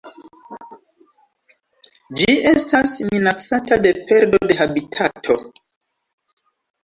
[2.21, 5.37] Ĝi estas minacata de perdo de habitato.